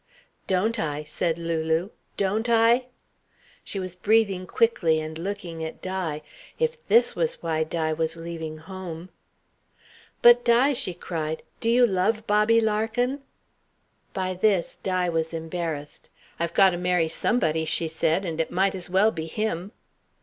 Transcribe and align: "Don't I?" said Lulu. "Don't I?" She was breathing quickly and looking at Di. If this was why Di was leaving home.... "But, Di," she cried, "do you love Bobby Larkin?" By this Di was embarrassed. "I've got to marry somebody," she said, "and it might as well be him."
"Don't 0.47 0.79
I?" 0.79 1.03
said 1.03 1.37
Lulu. 1.37 1.91
"Don't 2.17 2.49
I?" 2.49 2.87
She 3.63 3.77
was 3.79 3.93
breathing 3.93 4.47
quickly 4.47 4.99
and 4.99 5.15
looking 5.15 5.63
at 5.63 5.79
Di. 5.79 6.23
If 6.57 6.83
this 6.87 7.15
was 7.15 7.35
why 7.43 7.63
Di 7.63 7.93
was 7.93 8.17
leaving 8.17 8.57
home.... 8.57 9.09
"But, 10.23 10.43
Di," 10.43 10.73
she 10.73 10.95
cried, 10.95 11.43
"do 11.59 11.69
you 11.69 11.85
love 11.85 12.25
Bobby 12.25 12.59
Larkin?" 12.59 13.21
By 14.11 14.33
this 14.33 14.75
Di 14.77 15.07
was 15.07 15.35
embarrassed. 15.35 16.09
"I've 16.39 16.55
got 16.55 16.71
to 16.71 16.77
marry 16.79 17.07
somebody," 17.07 17.65
she 17.65 17.87
said, 17.87 18.25
"and 18.25 18.41
it 18.41 18.49
might 18.49 18.73
as 18.73 18.89
well 18.89 19.11
be 19.11 19.27
him." 19.27 19.71